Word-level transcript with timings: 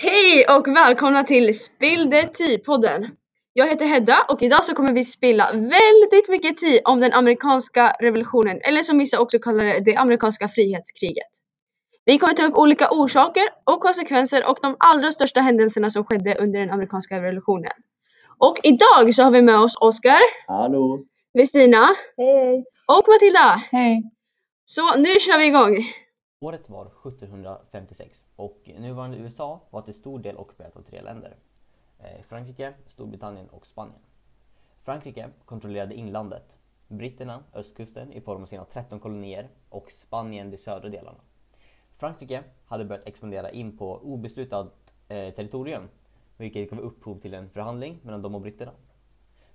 Hej 0.00 0.44
och 0.56 0.68
välkomna 0.68 1.24
till 1.24 1.60
Spill 1.60 2.10
the 2.10 2.22
Tea-podden. 2.22 3.10
Jag 3.52 3.68
heter 3.68 3.86
Hedda 3.86 4.26
och 4.28 4.42
idag 4.42 4.64
så 4.64 4.74
kommer 4.74 4.92
vi 4.92 5.04
spilla 5.04 5.52
väldigt 5.52 6.28
mycket 6.28 6.56
tea 6.56 6.80
om 6.84 7.00
den 7.00 7.12
amerikanska 7.12 7.96
revolutionen 8.00 8.60
eller 8.60 8.82
som 8.82 8.98
vissa 8.98 9.20
också 9.20 9.38
kallar 9.38 9.64
det, 9.64 9.80
det 9.84 9.96
amerikanska 9.96 10.48
frihetskriget. 10.48 11.28
Vi 12.04 12.18
kommer 12.18 12.34
ta 12.34 12.46
upp 12.46 12.56
olika 12.56 12.88
orsaker 12.90 13.42
och 13.64 13.80
konsekvenser 13.80 14.50
och 14.50 14.58
de 14.62 14.76
allra 14.78 15.12
största 15.12 15.40
händelserna 15.40 15.90
som 15.90 16.04
skedde 16.04 16.34
under 16.34 16.60
den 16.60 16.70
amerikanska 16.70 17.22
revolutionen. 17.22 17.72
Och 18.38 18.58
idag 18.62 19.14
så 19.14 19.22
har 19.22 19.30
vi 19.30 19.42
med 19.42 19.58
oss 19.58 19.76
Oskar, 19.80 20.20
Hallå! 20.46 21.04
Vestina 21.34 21.88
Hej! 22.16 22.64
och 22.88 23.08
Matilda. 23.08 23.62
Hej! 23.70 24.02
Så 24.64 24.96
nu 24.96 25.14
kör 25.20 25.38
vi 25.38 25.46
igång. 25.46 25.76
Året 26.40 26.70
var 26.70 26.86
1756 26.86 28.26
och 28.36 28.70
nuvarande 28.78 29.16
USA 29.16 29.60
var 29.70 29.82
till 29.82 29.94
stor 29.94 30.18
del 30.18 30.36
ockuperat 30.36 30.76
av 30.76 30.82
tre 30.82 31.02
länder. 31.02 31.36
Eh, 31.98 32.22
Frankrike, 32.22 32.74
Storbritannien 32.88 33.48
och 33.48 33.66
Spanien. 33.66 34.00
Frankrike 34.82 35.30
kontrollerade 35.44 35.94
inlandet, 35.94 36.56
britterna 36.88 37.44
östkusten 37.54 38.12
i 38.12 38.20
form 38.20 38.42
av 38.42 38.46
sina 38.46 38.64
13 38.64 39.00
kolonier 39.00 39.48
och 39.68 39.92
Spanien 39.92 40.50
de 40.50 40.58
södra 40.58 40.88
delarna. 40.88 41.18
Frankrike 41.96 42.44
hade 42.66 42.84
börjat 42.84 43.06
expandera 43.06 43.50
in 43.50 43.76
på 43.78 43.98
obeslutat 43.98 44.94
eh, 45.08 45.34
territorium 45.34 45.88
vilket 46.36 46.70
gav 46.70 46.80
upphov 46.80 47.20
till 47.20 47.34
en 47.34 47.50
förhandling 47.50 48.00
mellan 48.02 48.22
dem 48.22 48.34
och 48.34 48.40
britterna. 48.40 48.72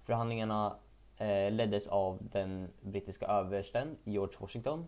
Förhandlingarna 0.03 0.75
eh, 1.17 1.51
leddes 1.51 1.87
av 1.87 2.19
den 2.31 2.67
brittiska 2.81 3.25
översten 3.25 3.97
George 4.03 4.35
Washington 4.39 4.85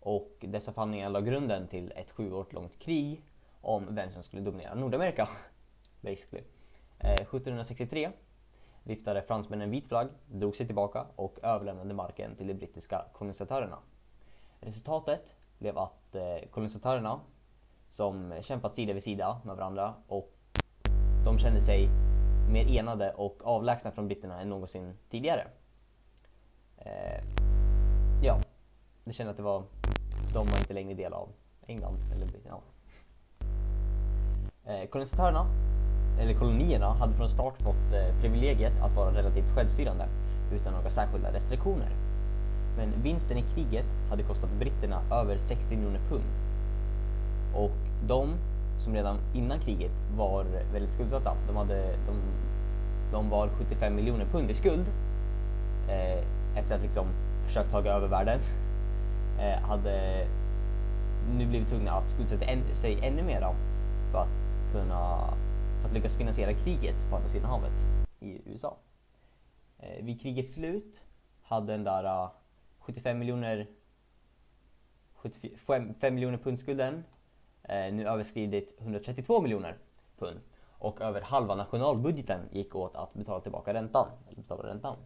och 0.00 0.36
dessa 0.40 0.72
förhandlingar 0.72 1.10
la 1.10 1.20
grunden 1.20 1.68
till 1.68 1.92
ett 1.96 2.10
sju 2.10 2.32
år 2.32 2.46
långt 2.50 2.78
krig 2.78 3.22
om 3.60 3.94
vem 3.94 4.12
som 4.12 4.22
skulle 4.22 4.42
dominera 4.42 4.74
Nordamerika. 4.74 5.28
Basically. 6.00 6.44
Eh, 6.98 7.20
1763 7.20 8.10
viftade 8.82 9.22
fransmännen 9.22 9.64
en 9.64 9.70
vit 9.70 9.86
flagg, 9.86 10.08
drog 10.26 10.56
sig 10.56 10.66
tillbaka 10.66 11.06
och 11.16 11.38
överlämnade 11.42 11.94
marken 11.94 12.36
till 12.36 12.46
de 12.46 12.54
brittiska 12.54 13.04
kolonisatörerna. 13.12 13.78
Resultatet 14.60 15.36
blev 15.58 15.78
att 15.78 16.14
eh, 16.14 16.48
kolonisatörerna, 16.50 17.20
som 17.90 18.34
kämpat 18.42 18.74
sida 18.74 18.92
vid 18.92 19.02
sida 19.02 19.40
med 19.44 19.56
varandra 19.56 19.94
och 20.08 20.32
de 21.24 21.38
kände 21.38 21.60
sig 21.60 21.88
mer 22.48 22.78
enade 22.78 23.12
och 23.12 23.40
avlägsna 23.44 23.90
från 23.90 24.06
britterna 24.08 24.40
än 24.40 24.48
någonsin 24.48 24.98
tidigare. 25.10 25.46
Eh, 26.76 27.24
ja, 28.22 28.40
de 29.04 29.12
kände 29.12 29.30
att 29.30 29.36
det 29.36 29.42
var, 29.42 29.64
de 30.32 30.46
var 30.46 30.58
inte 30.58 30.74
längre 30.74 30.94
del 30.94 31.12
av 31.12 31.28
England. 31.66 31.98
Eller, 32.14 32.28
ja. 32.46 32.60
eh, 34.64 34.88
kolonisatörerna, 34.88 35.46
eller 36.20 36.34
kolonierna, 36.34 36.92
hade 36.92 37.14
från 37.14 37.28
start 37.28 37.62
fått 37.62 37.92
eh, 37.92 38.20
privilegiet 38.20 38.72
att 38.82 38.96
vara 38.96 39.14
relativt 39.14 39.54
självstyrande 39.54 40.08
utan 40.52 40.72
några 40.72 40.90
särskilda 40.90 41.32
restriktioner. 41.32 41.90
Men 42.76 43.02
vinsten 43.02 43.38
i 43.38 43.42
kriget 43.42 43.86
hade 44.10 44.22
kostat 44.22 44.50
britterna 44.58 45.02
över 45.10 45.38
60 45.38 45.76
miljoner 45.76 46.00
pund. 46.08 46.24
Och 47.54 48.06
de 48.06 48.34
som 48.78 48.94
redan 48.94 49.18
innan 49.34 49.60
kriget 49.60 49.92
var 50.16 50.44
väldigt 50.72 50.92
skuldsatta, 50.92 51.36
de, 51.46 51.56
hade, 51.56 51.82
de, 52.06 52.16
de 53.12 53.30
var 53.30 53.48
75 53.48 53.94
miljoner 53.94 54.24
pund 54.24 54.50
i 54.50 54.54
skuld 54.54 54.86
eh, 55.88 56.24
efter 56.58 56.74
att 56.74 56.82
liksom 56.82 57.06
försökt 57.46 57.70
ta 57.70 57.78
över 57.78 58.08
världen 58.08 58.40
eh, 59.40 59.60
hade 59.60 60.26
nu 61.28 61.46
blivit 61.46 61.68
tvungna 61.68 61.92
att 61.92 62.10
skuldsätta 62.10 62.44
en, 62.44 62.74
sig 62.74 62.98
ännu 63.02 63.22
mer 63.22 63.54
för 64.12 64.18
att 64.18 64.72
kunna 64.72 65.34
för 65.80 65.88
att 65.88 65.94
lyckas 65.94 66.16
finansiera 66.16 66.54
kriget 66.54 67.10
på 67.10 67.16
andra 67.16 67.28
sidan 67.28 67.50
havet 67.50 67.72
i 68.20 68.40
USA. 68.46 68.76
Eh, 69.78 70.04
vid 70.04 70.20
krigets 70.20 70.52
slut 70.52 71.02
hade 71.42 71.72
den 71.72 71.84
där 71.84 72.04
eh, 72.04 72.22
uh, 72.24 72.30
75 72.78 73.18
miljoner 73.18 73.66
75 75.14 76.14
miljoner 76.14 76.38
pundskulden 76.38 77.04
eh, 77.62 77.92
nu 77.92 78.08
överskridit 78.08 78.80
132 78.80 79.40
miljoner 79.42 79.78
pund 80.18 80.40
och 80.78 81.00
över 81.00 81.20
halva 81.20 81.54
nationalbudgeten 81.54 82.40
gick 82.52 82.74
åt 82.74 82.96
att 82.96 83.14
betala 83.14 83.40
tillbaka 83.40 83.74
räntan. 83.74 84.08
Eller 84.26 84.36
betala 84.36 84.68
räntan. 84.68 84.96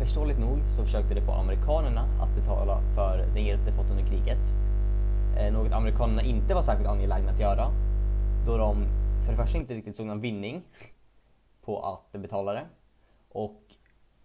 Förståeligt 0.00 0.38
nog 0.38 0.58
så 0.76 0.84
försökte 0.84 1.14
de 1.14 1.20
få 1.20 1.32
amerikanerna 1.32 2.08
att 2.20 2.34
betala 2.36 2.80
för 2.94 3.18
den 3.34 3.44
hjälp 3.44 3.60
de 3.66 3.72
fått 3.72 3.90
under 3.90 4.04
kriget. 4.04 4.38
Eh, 5.36 5.52
något 5.52 5.72
amerikanerna 5.72 6.22
inte 6.22 6.54
var 6.54 6.62
särskilt 6.62 6.88
angelägna 6.88 7.30
att 7.30 7.40
göra 7.40 7.70
då 8.46 8.56
de 8.56 8.86
för 9.24 9.32
det 9.32 9.36
första 9.36 9.58
inte 9.58 9.74
riktigt 9.74 9.96
såg 9.96 10.06
någon 10.06 10.20
vinning 10.20 10.62
på 11.64 11.80
att 11.80 12.12
betala 12.12 12.52
det 12.52 12.66
och 13.28 13.62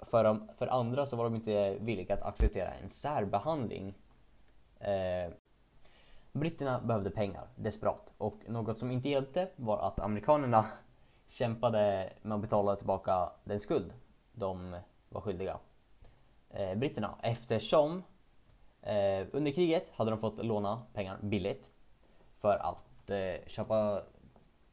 för, 0.01 0.23
de, 0.23 0.49
för 0.57 0.67
andra 0.67 1.05
så 1.05 1.15
var 1.15 1.23
de 1.23 1.35
inte 1.35 1.77
villiga 1.79 2.13
att 2.13 2.23
acceptera 2.23 2.71
en 2.73 2.89
särbehandling. 2.89 3.93
Eh, 4.79 5.33
britterna 6.31 6.81
behövde 6.81 7.09
pengar 7.09 7.47
desperat 7.55 8.13
och 8.17 8.39
något 8.47 8.79
som 8.79 8.91
inte 8.91 9.09
hjälpte 9.09 9.49
var 9.55 9.87
att 9.87 9.99
amerikanerna 9.99 10.65
kämpade 11.27 12.13
med 12.21 12.35
att 12.35 12.41
betala 12.41 12.75
tillbaka 12.75 13.29
den 13.43 13.59
skuld 13.59 13.93
de 14.33 14.75
var 15.15 15.21
skyldiga 15.21 15.59
eh, 16.49 16.75
britterna 16.75 17.15
eftersom 17.23 18.03
eh, 18.81 19.27
under 19.31 19.51
kriget 19.51 19.89
hade 19.89 20.11
de 20.11 20.19
fått 20.19 20.45
låna 20.45 20.81
pengar 20.93 21.17
billigt 21.21 21.71
för 22.39 22.57
att 22.57 23.09
eh, 23.09 23.47
köpa 23.47 24.01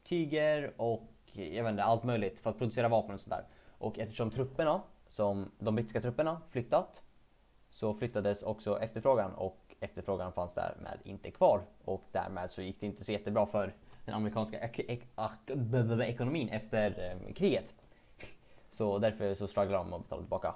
tyger 0.03 0.73
och 0.77 1.03
jag 1.33 1.63
vet 1.63 1.71
inte, 1.71 1.83
allt 1.83 2.03
möjligt 2.03 2.39
för 2.39 2.49
att 2.49 2.57
producera 2.57 2.87
vapen 2.87 3.15
och 3.15 3.21
sådär. 3.21 3.45
Och 3.77 3.99
eftersom 3.99 4.31
trupperna, 4.31 4.81
som 5.07 5.51
de 5.59 5.75
brittiska 5.75 6.01
trupperna 6.01 6.41
flyttat 6.49 7.01
så 7.69 7.93
flyttades 7.93 8.43
också 8.43 8.79
efterfrågan 8.79 9.33
och 9.33 9.75
efterfrågan 9.79 10.33
fanns 10.33 10.53
därmed 10.53 10.99
inte 11.03 11.31
kvar 11.31 11.61
och 11.85 12.03
därmed 12.11 12.51
så 12.51 12.61
gick 12.61 12.79
det 12.79 12.85
inte 12.85 13.03
så 13.03 13.11
jättebra 13.11 13.45
för 13.45 13.73
den 14.05 14.15
amerikanska 14.15 14.59
ek 14.59 14.79
ek 14.79 14.89
ek 14.89 16.01
ekonomin 16.01 16.49
efter 16.49 17.11
eh, 17.27 17.33
kriget. 17.33 17.73
Så 18.73 18.99
därför 18.99 19.35
så 19.35 19.47
strugglade 19.47 19.83
de 19.83 19.93
att 19.93 20.03
betala 20.03 20.21
tillbaka 20.21 20.55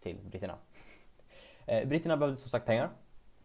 till 0.00 0.18
britterna. 0.30 0.58
Eh, 1.66 1.88
britterna 1.88 2.16
behövde 2.16 2.40
som 2.40 2.50
sagt 2.50 2.66
pengar. 2.66 2.90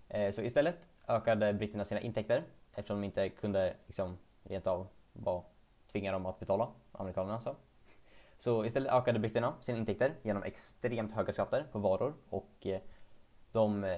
Eh, 0.09 0.31
så 0.31 0.41
istället 0.41 0.75
ökade 1.07 1.53
britterna 1.53 1.85
sina 1.85 2.01
intäkter 2.01 2.44
eftersom 2.73 3.01
de 3.01 3.06
inte 3.06 3.29
kunde 3.29 3.75
liksom, 3.88 4.17
rent 4.44 4.67
av 4.67 4.88
bara 5.13 5.44
tvinga 5.91 6.11
dem 6.11 6.25
att 6.25 6.39
betala, 6.39 6.69
amerikanerna 6.91 7.33
alltså. 7.33 7.56
Så 8.39 8.66
istället 8.66 8.94
ökade 8.94 9.19
britterna 9.19 9.53
sina 9.61 9.77
intäkter 9.77 10.16
genom 10.23 10.44
extremt 10.44 11.11
höga 11.11 11.33
skatter 11.33 11.66
på 11.72 11.79
varor 11.79 12.13
och 12.29 12.67
eh, 12.67 12.81
de, 13.51 13.97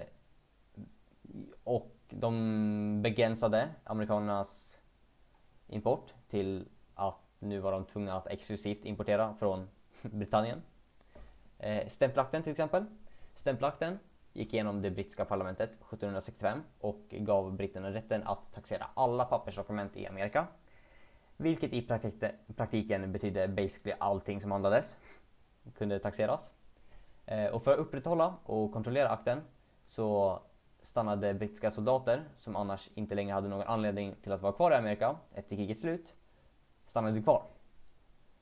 och 1.63 1.95
de 2.09 3.01
begränsade 3.01 3.69
amerikanernas 3.83 4.77
import 5.67 6.13
till 6.29 6.65
nu 7.39 7.59
var 7.59 7.71
de 7.71 7.85
tvungna 7.85 8.17
att 8.17 8.27
exklusivt 8.27 8.85
importera 8.85 9.35
från 9.39 9.67
Britannien. 10.01 10.61
Eh, 11.59 11.87
stämpelakten 11.87 12.43
till 12.43 12.51
exempel. 12.51 12.85
Stämpelakten 13.35 13.99
gick 14.33 14.53
igenom 14.53 14.81
det 14.81 14.91
brittiska 14.91 15.25
parlamentet 15.25 15.69
1765 15.69 16.63
och 16.79 17.05
gav 17.09 17.55
britterna 17.55 17.93
rätten 17.93 18.23
att 18.27 18.53
taxera 18.53 18.87
alla 18.93 19.25
pappersdokument 19.25 19.97
i 19.97 20.07
Amerika. 20.07 20.47
Vilket 21.37 21.73
i 21.73 21.87
praktiken 22.55 23.11
betydde 23.11 23.47
basically 23.47 23.95
allting 23.99 24.41
som 24.41 24.51
handlades 24.51 24.97
kunde 25.77 25.99
taxeras. 25.99 26.51
Eh, 27.25 27.45
och 27.45 27.63
för 27.63 27.73
att 27.73 27.79
upprätthålla 27.79 28.35
och 28.43 28.73
kontrollera 28.73 29.09
akten 29.09 29.41
så 29.85 30.39
stannade 30.81 31.33
brittiska 31.33 31.71
soldater 31.71 32.23
som 32.37 32.55
annars 32.55 32.89
inte 32.93 33.15
längre 33.15 33.33
hade 33.33 33.47
någon 33.47 33.61
anledning 33.61 34.15
till 34.23 34.31
att 34.31 34.41
vara 34.41 34.53
kvar 34.53 34.71
i 34.71 34.75
Amerika 34.75 35.15
efter 35.33 35.55
krigets 35.55 35.81
slut 35.81 36.15
stannade 36.89 37.21
kvar. 37.21 37.43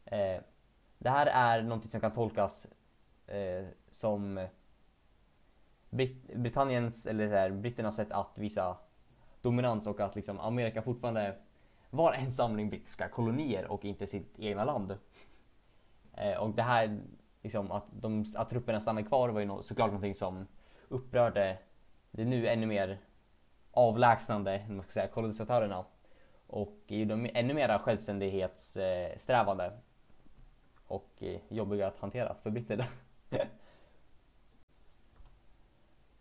Eh, 0.05 0.41
det 0.97 1.09
här 1.09 1.25
är 1.25 1.63
någonting 1.63 1.91
som 1.91 2.01
kan 2.01 2.13
tolkas 2.13 2.67
eh, 3.27 3.65
som 3.91 4.47
Brit 5.89 6.35
Britanniens, 6.35 7.05
eller 7.05 7.27
så 7.27 7.33
här, 7.33 7.49
britternas 7.49 7.95
sätt 7.95 8.11
att 8.11 8.37
visa 8.37 8.77
dominans 9.41 9.87
och 9.87 9.99
att 9.99 10.15
liksom 10.15 10.39
Amerika 10.39 10.81
fortfarande 10.81 11.35
var 11.89 12.13
en 12.13 12.31
samling 12.31 12.69
brittiska 12.69 13.09
kolonier 13.09 13.71
och 13.71 13.85
inte 13.85 14.07
sitt 14.07 14.39
egna 14.39 14.65
land. 14.65 14.97
Eh, 16.13 16.37
och 16.37 16.49
det 16.49 16.61
här, 16.61 16.99
liksom, 17.41 17.71
att, 17.71 17.85
de, 17.91 18.25
att 18.35 18.49
trupperna 18.49 18.81
stannade 18.81 19.07
kvar 19.07 19.29
var 19.29 19.39
ju 19.39 19.45
no 19.45 19.61
såklart 19.61 19.87
någonting 19.87 20.15
som 20.15 20.47
upprörde 20.89 21.57
det 22.11 22.25
nu 22.25 22.47
ännu 22.47 22.65
mer 22.65 22.99
avlägsnande 23.71 24.65
man 24.69 24.83
ska 24.83 24.91
säga, 24.91 25.07
kolonisatörerna 25.07 25.85
och 26.47 26.77
gjorde 26.87 27.13
dem 27.13 27.29
ännu 27.33 27.53
mer 27.53 27.77
självständighetssträvande 27.77 29.73
och 30.87 31.09
eh, 31.19 31.39
jobbiga 31.49 31.87
att 31.87 31.99
hantera 31.99 32.33
för 32.33 32.49
britterna. 32.49 32.85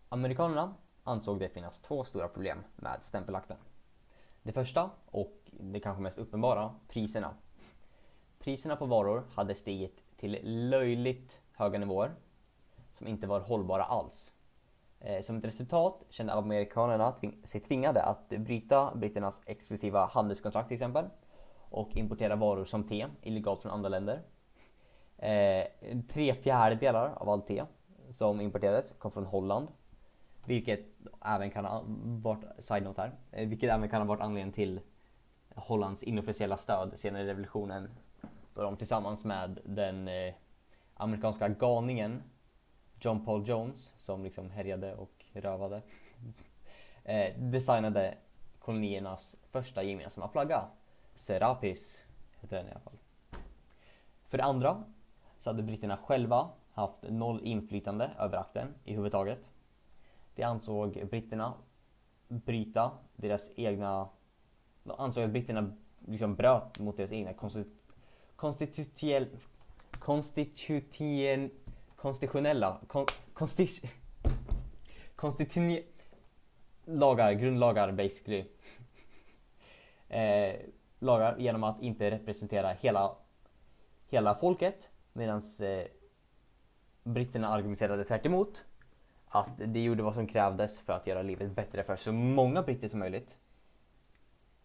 Amerikanerna 0.09 0.75
ansåg 1.05 1.41
det 1.41 1.49
finnas 1.49 1.81
två 1.81 2.05
stora 2.05 2.29
problem 2.29 2.65
med 2.77 3.03
stämpelakten. 3.03 3.57
Det 4.43 4.53
första, 4.53 4.91
och 5.07 5.51
det 5.51 5.81
kanske 5.81 6.03
mest 6.03 6.19
uppenbara, 6.19 6.75
priserna. 6.89 7.35
Priserna 8.39 8.77
på 8.77 8.87
varor 8.87 9.25
hade 9.35 9.55
stigit 9.55 10.03
till 10.17 10.41
löjligt 10.71 11.41
höga 11.53 11.79
nivåer 11.79 12.15
som 12.93 13.07
inte 13.07 13.27
var 13.27 13.41
hållbara 13.41 13.85
alls. 13.85 14.33
Eh, 15.01 15.23
som 15.23 15.37
ett 15.37 15.45
resultat 15.45 16.03
kände 16.11 16.33
amerikanerna 16.33 17.15
sig 17.45 17.61
tvingade 17.61 18.03
att 18.03 18.29
bryta 18.29 18.95
britternas 18.95 19.41
exklusiva 19.47 20.07
handelskontrakt 20.07 20.69
till 20.69 20.75
exempel 20.75 21.05
och 21.71 21.97
importera 21.97 22.37
varor 22.37 22.65
som 22.65 22.89
te 22.89 23.07
illegalt 23.23 23.63
från 23.63 23.73
andra 23.73 23.89
länder. 23.89 24.23
Eh, 25.19 25.67
tre 26.13 26.35
fjärdedelar 26.35 27.13
av 27.17 27.29
allt 27.29 27.47
te 27.47 27.65
som 28.11 28.41
importerades 28.41 28.95
kom 28.99 29.11
från 29.11 29.27
Holland. 29.27 29.69
Vilket 30.45 30.87
även 31.25 31.51
kan 31.51 31.65
ha 31.65 31.83
varit, 32.05 32.45
side 32.59 32.83
note 32.83 33.01
här, 33.01 33.13
eh, 33.31 33.49
vilket 33.49 33.71
även 33.71 33.89
kan 33.89 34.01
ha 34.01 34.09
varit 34.09 34.21
anledningen 34.21 34.53
till 34.53 34.81
Hollands 35.55 36.03
inofficiella 36.03 36.57
stöd 36.57 36.99
senare 36.99 37.23
i 37.23 37.27
revolutionen. 37.27 37.91
Då 38.55 38.63
de 38.63 38.77
tillsammans 38.77 39.25
med 39.25 39.59
den 39.65 40.09
eh, 40.09 40.35
amerikanska 40.95 41.49
galningen 41.49 42.23
John 43.01 43.25
Paul 43.25 43.49
Jones 43.49 43.93
som 43.97 44.25
liksom 44.25 44.51
härjade 44.51 44.95
och 44.95 45.25
rövade 45.33 45.83
eh, 47.05 47.35
designade 47.39 48.15
koloniernas 48.59 49.37
första 49.51 49.83
gemensamma 49.83 50.29
flagga. 50.29 50.65
Serapis 51.15 52.03
heter 52.41 52.57
den 52.57 52.69
i 52.69 52.71
alla 52.71 52.81
fall. 52.81 52.99
För 54.29 54.39
det 54.39 54.45
andra 54.45 54.85
så 55.39 55.51
hade 55.51 55.63
britterna 55.63 55.97
själva 55.97 56.49
haft 56.73 57.03
noll 57.03 57.41
inflytande 57.45 58.11
över 58.19 58.39
akten 58.39 58.75
i 58.85 58.95
huvudtaget. 58.95 59.39
Det 60.35 60.43
ansåg 60.43 61.07
britterna 61.11 61.55
bryta 62.29 62.91
deras 63.17 63.51
egna... 63.57 64.09
De 64.83 64.93
ansåg 64.99 65.25
att 65.25 65.31
britterna 65.31 65.73
liksom 66.07 66.35
bröt 66.35 66.79
mot 66.79 66.97
deras 66.97 67.13
egna 67.13 67.33
konstitutionella 68.37 69.27
konstitution, 69.99 71.51
konstitutionella 71.97 72.81
kon, 72.87 73.07
konsti, 73.35 73.69
konstitution, 75.17 75.79
lagar, 76.85 77.33
grundlagar 77.33 77.93
basically. 77.93 78.45
Eh, 80.09 80.57
lagar 80.99 81.39
genom 81.39 81.65
att 81.65 81.83
inte 81.83 82.11
representera 82.11 82.73
hela, 82.73 83.17
hela 84.09 84.35
folket 84.35 84.91
medan 85.13 85.43
eh, 85.59 85.87
britterna 87.03 87.49
argumenterade 87.49 88.05
tvärt 88.05 88.27
emot 88.27 88.65
att 89.27 89.51
det 89.57 89.81
gjorde 89.81 90.03
vad 90.03 90.15
som 90.15 90.27
krävdes 90.27 90.79
för 90.79 90.93
att 90.93 91.07
göra 91.07 91.23
livet 91.23 91.53
bättre 91.53 91.83
för 91.85 91.97
så 91.97 92.13
många 92.13 92.63
britter 92.63 92.89
som 92.89 92.99
möjligt 92.99 93.37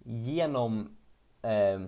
genom 0.04 0.98
eh, 1.42 1.82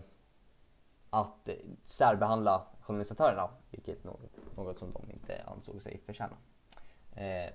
att 1.09 1.49
särbehandla 1.83 2.65
kolonisatörerna, 2.81 3.49
vilket 3.71 4.03
något, 4.03 4.21
något 4.55 4.79
som 4.79 4.91
de 4.91 5.11
inte 5.11 5.43
ansåg 5.63 5.81
sig 5.81 5.99
förtjäna. 6.05 6.37
Eh, 7.15 7.53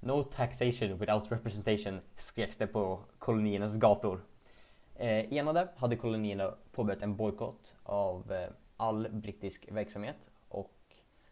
no 0.00 0.24
taxation 0.24 0.98
without 0.98 1.32
representation 1.32 2.00
skreks 2.16 2.56
det 2.56 2.66
på 2.66 3.00
koloniernas 3.18 3.76
gator. 3.76 4.20
Eh, 4.94 5.32
enade 5.32 5.68
hade 5.76 5.96
kolonierna 5.96 6.54
påbörjat 6.72 7.02
en 7.02 7.16
bojkott 7.16 7.74
av 7.82 8.32
eh, 8.32 8.48
all 8.76 9.08
brittisk 9.08 9.68
verksamhet 9.70 10.30
och 10.48 10.74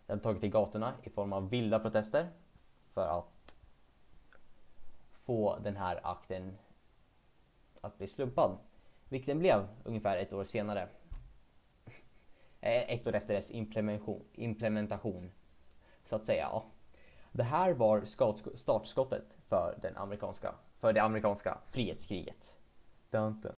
det 0.06 0.12
hade 0.12 0.22
tagit 0.22 0.40
till 0.40 0.50
gatorna 0.50 0.94
i 1.02 1.10
form 1.10 1.32
av 1.32 1.50
vilda 1.50 1.78
protester 1.78 2.28
för 2.94 3.18
att 3.18 3.56
få 5.24 5.58
den 5.58 5.76
här 5.76 6.00
akten 6.02 6.58
att 7.80 7.98
bli 7.98 8.06
slumpad. 8.06 8.58
Vilket 9.08 9.26
den 9.26 9.38
blev 9.38 9.68
ungefär 9.84 10.16
ett 10.16 10.32
år 10.32 10.44
senare. 10.44 10.88
Eh, 12.60 12.90
ett 12.90 13.06
år 13.06 13.14
efter 13.14 13.34
dess 13.34 13.50
implementation 14.32 15.30
så 16.08 16.16
att 16.16 16.26
säga. 16.26 16.48
Det 17.32 17.42
här 17.42 17.72
var 17.72 18.04
startskottet 18.54 19.24
för, 19.48 19.78
den 19.82 19.96
amerikanska, 19.96 20.54
för 20.80 20.92
det 20.92 21.02
amerikanska 21.02 21.58
frihetskriget. 21.72 22.52
Dun, 23.10 23.40
dun. 23.40 23.52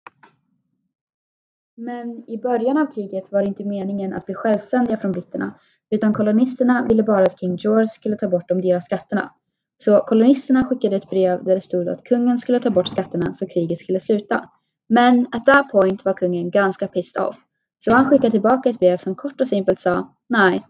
Men 1.78 2.30
i 2.30 2.38
början 2.38 2.78
av 2.78 2.86
kriget 2.86 3.31
var 3.31 3.42
det 3.42 3.48
inte 3.48 3.66
meningen 3.66 4.13
att 4.13 4.25
bli 4.25 4.36
självständiga 4.36 4.98
från 4.98 5.12
britterna 5.12 5.60
utan 5.90 6.13
kolonisterna 6.13 6.86
ville 6.90 7.04
bara 7.04 7.24
att 7.24 7.40
King 7.40 7.56
George 7.56 7.88
skulle 7.88 8.16
ta 8.16 8.30
bort 8.30 8.48
de 8.48 8.62
dyra 8.62 8.81
skatterna. 8.81 9.34
Så 9.78 10.00
kolonisterna 10.00 10.66
skickade 10.66 10.96
ett 10.96 11.10
brev 11.10 11.44
där 11.44 11.56
det 11.56 11.62
stod 11.62 11.90
att 11.90 12.04
kungen 12.04 12.38
skulle 12.38 12.60
ta 12.60 12.69
bort 12.69 12.88
skatterna 12.88 13.34
så 13.34 13.48
kriget 13.48 13.80
skulle 13.80 14.00
sluta. 14.00 14.50
Men 14.90 15.28
at 15.31 15.46
that 15.46 15.72
point 15.72 16.06
var 16.06 16.13
kungen 16.13 16.51
ganska 16.51 16.88
pissed 16.88 17.24
off. 17.24 17.36
Så 17.78 17.94
han 17.94 18.06
skickade 18.06 18.31
tillbaka 18.31 18.69
ett 18.69 18.80
brev 18.80 18.98
som 18.98 19.16
kort 19.16 19.42
och 19.42 19.48
simpelt 19.48 19.80
sa 19.80 20.16
nej. 20.30 20.66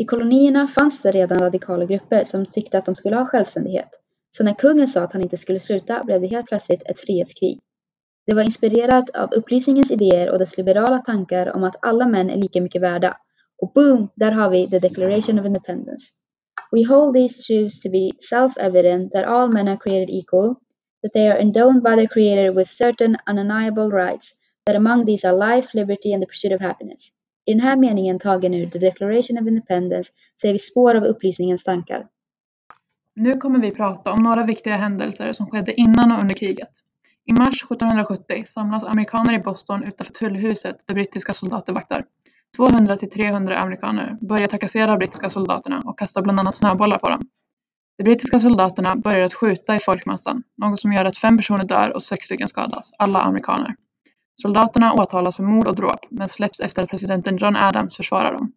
I 0.00 0.04
kolonierna 0.04 0.68
fanns 0.68 1.02
det 1.02 1.10
redan 1.10 1.38
radikala 1.38 1.84
grupper 1.84 2.24
som 2.24 2.46
tyckte 2.46 2.78
att 2.78 2.86
de 2.86 2.94
skulle 2.94 3.16
ha 3.16 3.26
självständighet. 3.26 3.88
Så 4.30 4.44
när 4.44 4.54
kungen 4.54 4.88
sa 4.88 5.02
att 5.02 5.12
han 5.12 5.22
inte 5.22 5.36
skulle 5.36 5.60
sluta 5.60 6.04
blev 6.04 6.20
det 6.20 6.26
helt 6.26 6.46
plötsligt 6.46 6.82
ett 6.86 7.00
frihetskrig. 7.00 7.60
Det 8.26 8.34
var 8.34 8.42
inspirerat 8.42 9.10
av 9.10 9.32
upplysningens 9.32 9.90
idéer 9.90 10.30
och 10.30 10.38
dess 10.38 10.56
liberala 10.56 10.98
tankar 10.98 11.56
om 11.56 11.64
att 11.64 11.76
alla 11.82 12.06
män 12.06 12.30
är 12.30 12.36
lika 12.36 12.60
mycket 12.60 12.82
värda. 12.82 13.16
Och 13.62 13.72
boom, 13.74 14.08
där 14.16 14.32
har 14.32 14.50
vi 14.50 14.70
the 14.70 14.78
Declaration 14.78 15.38
of 15.38 15.46
Independence. 15.46 16.06
We 16.70 16.86
hold 16.94 17.14
these 17.14 17.42
truths 17.42 17.80
to 17.80 17.90
be 17.90 18.10
self-evident 18.30 19.12
that 19.12 19.24
all 19.24 19.52
men 19.52 19.68
are 19.68 19.76
created 19.76 20.10
equal, 20.10 20.54
that 21.02 21.12
they 21.12 21.28
are 21.28 21.40
endowed 21.40 21.82
by 21.82 21.96
their 21.96 22.08
creator 22.08 22.54
with 22.54 22.70
certain 22.70 23.16
undeniable 23.26 23.90
rights, 23.90 24.34
that 24.66 24.76
among 24.76 25.04
these 25.04 25.28
are 25.28 25.56
life, 25.56 25.78
liberty 25.78 26.12
and 26.12 26.22
the 26.22 26.26
pursuit 26.26 26.52
of 26.52 26.60
happiness. 26.60 27.12
I 27.50 27.52
den 27.52 27.60
här 27.60 27.76
meningen 27.76 28.18
tagen 28.18 28.54
ur 28.54 28.70
The 28.70 28.78
Declaration 28.78 29.38
of 29.38 29.48
Independence 29.48 30.10
ser 30.42 30.52
vi 30.52 30.58
spår 30.58 30.94
av 30.94 31.04
upplysningens 31.04 31.64
tankar. 31.64 32.06
Nu 33.16 33.36
kommer 33.36 33.58
vi 33.58 33.70
prata 33.70 34.12
om 34.12 34.22
några 34.22 34.44
viktiga 34.44 34.76
händelser 34.76 35.32
som 35.32 35.46
skedde 35.46 35.80
innan 35.80 36.12
och 36.12 36.20
under 36.22 36.34
kriget. 36.34 36.68
I 37.24 37.32
mars 37.32 37.62
1770 37.62 38.44
samlas 38.46 38.84
amerikaner 38.84 39.34
i 39.34 39.38
Boston 39.38 39.84
utanför 39.84 40.12
tullhuset 40.12 40.76
där 40.86 40.94
brittiska 40.94 41.34
soldater 41.34 41.72
vaktar. 41.72 42.04
200 42.56 42.96
till 42.96 43.10
300 43.10 43.58
amerikaner 43.58 44.16
börjar 44.20 44.46
trakassera 44.46 44.96
brittiska 44.96 45.30
soldaterna 45.30 45.82
och 45.84 45.98
kastar 45.98 46.22
bland 46.22 46.40
annat 46.40 46.56
snöbollar 46.56 46.98
på 46.98 47.08
dem. 47.08 47.28
De 47.98 48.04
brittiska 48.04 48.40
soldaterna 48.40 48.96
börjar 48.96 49.26
att 49.26 49.34
skjuta 49.34 49.76
i 49.76 49.78
folkmassan, 49.78 50.42
något 50.56 50.80
som 50.80 50.92
gör 50.92 51.04
att 51.04 51.18
fem 51.18 51.36
personer 51.36 51.64
dör 51.64 51.92
och 51.94 52.02
sex 52.02 52.24
stycken 52.24 52.48
skadas, 52.48 52.92
alla 52.98 53.20
amerikaner. 53.20 53.74
Soldaterna 54.42 54.92
åtalas 54.92 55.36
för 55.36 55.42
mord 55.42 55.66
och 55.66 55.76
dråp, 55.76 56.00
men 56.10 56.28
släpps 56.28 56.60
efter 56.60 56.82
att 56.82 56.90
presidenten 56.90 57.36
John 57.36 57.56
Adams 57.56 57.96
försvarar 57.96 58.32
dem. 58.32 58.52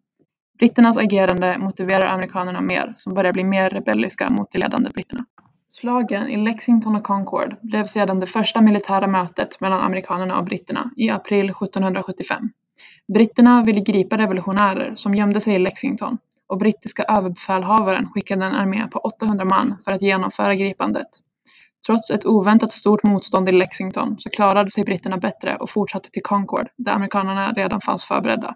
Britternas 0.58 0.96
agerande 0.96 1.58
motiverar 1.58 2.06
amerikanerna 2.06 2.60
mer, 2.60 2.92
som 2.94 3.14
börjar 3.14 3.32
bli 3.32 3.44
mer 3.44 3.70
rebelliska 3.70 4.30
mot 4.30 4.50
de 4.50 4.58
ledande 4.58 4.90
britterna. 4.90 5.24
Slagen 5.72 6.28
i 6.28 6.36
Lexington 6.36 6.96
och 6.96 7.02
Concord 7.04 7.56
blev 7.62 7.86
sedan 7.86 8.20
det 8.20 8.26
första 8.26 8.60
militära 8.60 9.06
mötet 9.06 9.60
mellan 9.60 9.80
amerikanerna 9.80 10.38
och 10.38 10.44
britterna 10.44 10.90
i 10.96 11.10
april 11.10 11.50
1775. 11.50 12.50
Britterna 13.14 13.62
ville 13.62 13.80
gripa 13.80 14.18
revolutionärer 14.18 14.94
som 14.94 15.14
gömde 15.14 15.40
sig 15.40 15.54
i 15.54 15.58
Lexington 15.58 16.18
och 16.46 16.58
brittiska 16.58 17.02
överbefälhavaren 17.02 18.08
skickade 18.14 18.44
en 18.44 18.54
armé 18.54 18.88
på 18.92 18.98
800 18.98 19.44
man 19.44 19.78
för 19.84 19.92
att 19.92 20.02
genomföra 20.02 20.54
gripandet. 20.54 21.08
Trots 21.86 22.10
ett 22.10 22.26
oväntat 22.26 22.72
stort 22.72 23.02
motstånd 23.02 23.48
i 23.48 23.52
Lexington 23.52 24.16
så 24.18 24.30
klarade 24.30 24.70
sig 24.70 24.84
britterna 24.84 25.16
bättre 25.16 25.56
och 25.56 25.70
fortsatte 25.70 26.10
till 26.10 26.22
Concord 26.22 26.68
där 26.76 26.92
amerikanerna 26.92 27.52
redan 27.52 27.80
fanns 27.80 28.04
förberedda. 28.04 28.54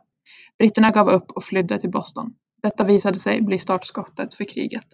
Britterna 0.58 0.90
gav 0.90 1.08
upp 1.08 1.30
och 1.30 1.44
flydde 1.44 1.80
till 1.80 1.90
Boston. 1.90 2.34
Detta 2.62 2.84
visade 2.84 3.18
sig 3.18 3.42
bli 3.42 3.58
startskottet 3.58 4.34
för 4.34 4.44
kriget. 4.44 4.86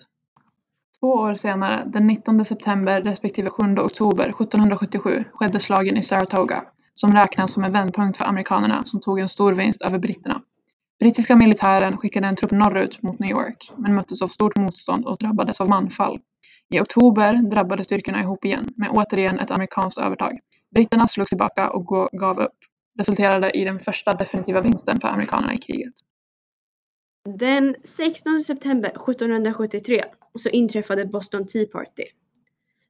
Två 1.00 1.08
år 1.08 1.34
senare, 1.34 1.84
den 1.86 2.06
19 2.06 2.44
september 2.44 3.02
respektive 3.02 3.50
7 3.50 3.62
oktober 3.78 4.24
1777, 4.24 5.24
skedde 5.32 5.60
slagen 5.60 5.96
i 5.96 6.02
Saratoga, 6.02 6.64
som 6.94 7.12
räknas 7.12 7.52
som 7.52 7.64
en 7.64 7.72
vändpunkt 7.72 8.18
för 8.18 8.24
amerikanerna 8.24 8.84
som 8.84 9.00
tog 9.00 9.20
en 9.20 9.28
stor 9.28 9.52
vinst 9.52 9.82
över 9.82 9.98
britterna. 9.98 10.40
Brittiska 11.00 11.36
militären 11.36 11.96
skickade 11.96 12.26
en 12.26 12.36
trupp 12.36 12.50
norrut 12.50 13.02
mot 13.02 13.18
New 13.18 13.30
York, 13.30 13.72
men 13.76 13.94
möttes 13.94 14.22
av 14.22 14.28
stort 14.28 14.56
motstånd 14.56 15.04
och 15.04 15.18
drabbades 15.18 15.60
av 15.60 15.68
manfall. 15.68 16.18
I 16.70 16.80
oktober 16.80 17.50
drabbade 17.50 17.84
styrkorna 17.84 18.20
ihop 18.20 18.44
igen, 18.44 18.68
med 18.76 18.88
återigen 18.90 19.38
ett 19.38 19.50
amerikanskt 19.50 20.00
övertag. 20.00 20.38
Britterna 20.74 21.08
slogs 21.08 21.30
tillbaka 21.30 21.70
och 21.70 21.86
gav 22.12 22.40
upp, 22.40 22.58
resulterade 22.98 23.50
i 23.50 23.64
den 23.64 23.80
första 23.80 24.12
definitiva 24.12 24.60
vinsten 24.60 25.00
för 25.00 25.08
amerikanerna 25.08 25.54
i 25.54 25.58
kriget. 25.58 25.94
Den 27.38 27.76
16 27.84 28.40
september 28.40 28.88
1773 28.88 30.04
så 30.38 30.48
inträffade 30.48 31.06
Boston 31.06 31.46
Tea 31.46 31.66
Party. 31.66 32.04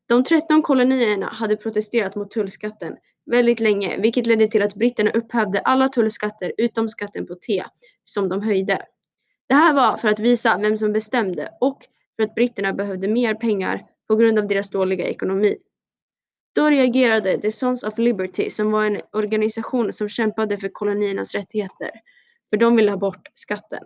De 0.07 0.25
13 0.25 0.62
kolonierna 0.62 1.26
hade 1.26 1.57
protesterat 1.57 2.16
mot 2.16 2.31
tullskatten 2.31 2.97
väldigt 3.26 3.61
länge, 3.61 3.97
vilket 4.00 4.26
ledde 4.26 4.49
till 4.49 4.62
att 4.62 4.75
britterna 4.75 5.11
upphävde 5.11 5.59
alla 5.59 5.88
tullskatter 5.88 6.52
utom 6.59 6.88
skatten 6.88 7.26
på 7.26 7.35
te, 7.35 7.64
som 8.04 8.28
de 8.28 8.43
höjde. 8.43 8.83
Det 9.47 9.54
här 9.54 9.75
var 9.75 9.97
för 9.97 10.09
att 10.09 10.21
visa 10.21 10.59
vem 10.59 10.78
som 10.78 10.93
bestämde 10.93 11.50
och 11.61 11.78
för 12.16 12.23
att 12.23 12.35
britterna 12.35 12.73
behövde 12.73 13.09
mer 13.09 13.35
pengar 13.35 13.85
på 14.09 14.16
grund 14.16 14.38
av 14.38 14.47
deras 14.47 14.71
dåliga 14.71 15.09
ekonomi. 15.09 15.56
Då 16.54 16.71
reagerade 16.71 17.38
The 17.38 17.52
Sons 17.52 17.83
of 17.83 17.99
Liberty 17.99 18.50
som 18.50 18.71
var 18.71 18.85
en 18.85 19.00
organisation 19.12 19.92
som 19.92 20.09
kämpade 20.09 20.59
för 20.59 20.68
koloniernas 20.68 21.35
rättigheter, 21.35 21.90
för 22.50 22.56
de 22.56 22.76
ville 22.76 22.90
ha 22.90 22.99
bort 22.99 23.28
skatten. 23.35 23.83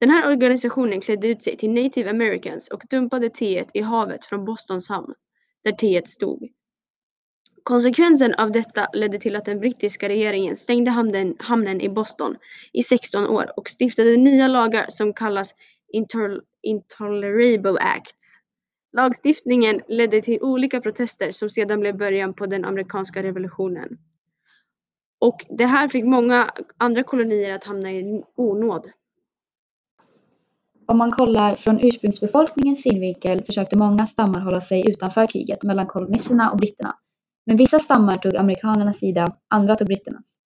Den 0.00 0.10
här 0.10 0.28
organisationen 0.28 1.00
klädde 1.00 1.28
ut 1.28 1.42
sig 1.42 1.56
till 1.56 1.70
native 1.70 2.10
americans 2.10 2.68
och 2.68 2.82
dumpade 2.90 3.30
teet 3.30 3.68
i 3.74 3.80
havet 3.80 4.24
från 4.24 4.44
Bostons 4.44 4.88
hamn, 4.88 5.14
där 5.64 5.72
teet 5.72 6.08
stod. 6.08 6.48
Konsekvensen 7.62 8.34
av 8.34 8.52
detta 8.52 8.88
ledde 8.92 9.18
till 9.18 9.36
att 9.36 9.44
den 9.44 9.60
brittiska 9.60 10.08
regeringen 10.08 10.56
stängde 10.56 10.90
hamnen, 10.90 11.36
hamnen 11.38 11.80
i 11.80 11.88
Boston 11.88 12.36
i 12.72 12.82
16 12.82 13.26
år 13.26 13.52
och 13.56 13.68
stiftade 13.68 14.16
nya 14.16 14.48
lagar 14.48 14.86
som 14.88 15.12
kallas 15.12 15.54
Inter 15.92 16.40
Intolerable 16.62 17.78
Acts. 17.80 18.38
Lagstiftningen 18.92 19.80
ledde 19.88 20.22
till 20.22 20.42
olika 20.42 20.80
protester 20.80 21.32
som 21.32 21.50
sedan 21.50 21.80
blev 21.80 21.96
början 21.96 22.34
på 22.34 22.46
den 22.46 22.64
amerikanska 22.64 23.22
revolutionen. 23.22 23.98
Och 25.20 25.46
det 25.48 25.66
här 25.66 25.88
fick 25.88 26.04
många 26.04 26.50
andra 26.76 27.02
kolonier 27.02 27.54
att 27.54 27.64
hamna 27.64 27.92
i 27.92 28.24
onåd. 28.36 28.90
Om 30.86 30.98
man 30.98 31.12
kollar 31.12 31.54
från 31.54 31.80
ursprungsbefolkningens 31.80 32.82
synvinkel 32.82 33.44
försökte 33.44 33.78
många 33.78 34.06
stammar 34.06 34.40
hålla 34.40 34.60
sig 34.60 34.90
utanför 34.90 35.26
kriget 35.26 35.62
mellan 35.62 35.86
kolonisterna 35.86 36.50
och 36.50 36.58
britterna. 36.58 36.96
Men 37.46 37.56
vissa 37.56 37.78
stammar 37.78 38.14
tog 38.14 38.36
amerikanernas 38.36 38.98
sida, 38.98 39.36
andra 39.48 39.76
tog 39.76 39.86
britternas. 39.86 40.38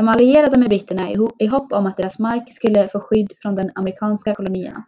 De 0.00 0.08
allierade 0.08 0.58
med 0.58 0.68
britterna 0.68 1.10
i 1.38 1.46
hopp 1.46 1.72
om 1.72 1.86
att 1.86 1.96
deras 1.96 2.18
mark 2.18 2.52
skulle 2.52 2.88
få 2.88 3.00
skydd 3.00 3.32
från 3.42 3.54
de 3.54 3.70
amerikanska 3.74 4.34
kolonierna. 4.34 4.84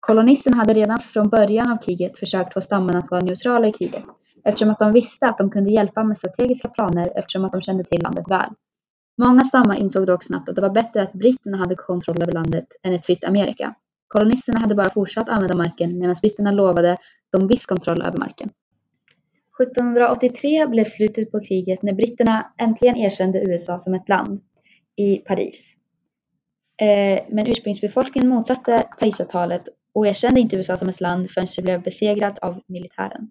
Kolonisterna 0.00 0.56
hade 0.56 0.74
redan 0.74 0.98
från 0.98 1.28
början 1.28 1.72
av 1.72 1.76
kriget 1.76 2.18
försökt 2.18 2.54
få 2.54 2.60
stammarna 2.60 2.98
att 2.98 3.10
vara 3.10 3.20
neutrala 3.20 3.66
i 3.66 3.72
kriget 3.72 4.04
eftersom 4.44 4.70
att 4.70 4.78
de 4.78 4.92
visste 4.92 5.26
att 5.26 5.38
de 5.38 5.50
kunde 5.50 5.70
hjälpa 5.70 6.04
med 6.04 6.16
strategiska 6.16 6.68
planer 6.68 7.12
eftersom 7.16 7.44
att 7.44 7.52
de 7.52 7.60
kände 7.60 7.84
till 7.84 8.02
landet 8.02 8.24
väl. 8.28 8.50
Många 9.18 9.44
stammar 9.44 9.76
insåg 9.76 10.06
dock 10.06 10.24
snabbt 10.24 10.48
att 10.48 10.54
det 10.54 10.62
var 10.62 10.70
bättre 10.70 11.02
att 11.02 11.12
britterna 11.12 11.56
hade 11.56 11.74
kontroll 11.74 12.22
över 12.22 12.32
landet 12.32 12.66
än 12.82 12.92
ett 12.92 13.06
fritt 13.06 13.24
Amerika. 13.24 13.74
Kolonisterna 14.08 14.58
hade 14.58 14.74
bara 14.74 14.90
fortsatt 14.90 15.28
använda 15.28 15.56
marken 15.56 15.98
medan 15.98 16.16
britterna 16.20 16.52
lovade 16.52 16.96
dem 17.32 17.48
viss 17.48 17.66
kontroll 17.66 18.02
över 18.02 18.18
marken. 18.18 18.50
1783 19.62 20.66
blev 20.66 20.84
slutet 20.84 21.30
på 21.30 21.40
kriget 21.40 21.82
när 21.82 21.92
britterna 21.92 22.52
äntligen 22.58 22.96
erkände 22.96 23.44
USA 23.48 23.78
som 23.78 23.94
ett 23.94 24.08
land 24.08 24.40
i 24.96 25.16
Paris. 25.16 25.76
Eh, 26.80 27.24
men 27.28 27.46
ursprungsbefolkningen 27.46 28.30
motsatte 28.30 28.84
Parisavtalet 29.00 29.62
och 29.94 30.06
erkände 30.06 30.40
inte 30.40 30.56
USA 30.56 30.76
som 30.76 30.88
ett 30.88 31.00
land 31.00 31.30
förrän 31.30 31.46
det 31.56 31.62
blev 31.62 31.82
besegrat 31.82 32.38
av 32.38 32.60
militären. 32.66 33.30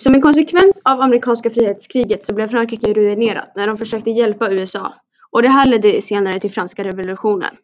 Som 0.00 0.14
en 0.14 0.22
konsekvens 0.22 0.82
av 0.84 1.00
amerikanska 1.00 1.50
frihetskriget 1.50 2.24
så 2.24 2.34
blev 2.34 2.48
Frankrike 2.48 2.92
ruinerat 2.92 3.52
när 3.56 3.66
de 3.66 3.76
försökte 3.76 4.10
hjälpa 4.10 4.50
USA. 4.50 4.94
Och 5.30 5.42
det 5.42 5.48
här 5.48 5.66
ledde 5.66 6.02
senare 6.02 6.40
till 6.40 6.50
franska 6.50 6.84
revolutionen. 6.84 7.54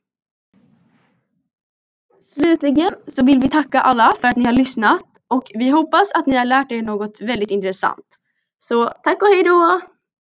Slutligen 2.33 2.91
så 3.07 3.25
vill 3.25 3.41
vi 3.41 3.49
tacka 3.49 3.81
alla 3.81 4.13
för 4.21 4.29
att 4.29 4.37
ni 4.37 4.45
har 4.45 4.53
lyssnat 4.53 5.18
och 5.29 5.51
vi 5.55 5.69
hoppas 5.69 6.13
att 6.13 6.27
ni 6.27 6.37
har 6.37 6.45
lärt 6.45 6.73
er 6.73 6.83
något 6.83 7.21
väldigt 7.21 7.51
intressant. 7.51 8.07
Så 8.59 8.93
tack 9.03 9.23
och 9.23 9.29
hej 9.29 9.43
då! 9.43 9.81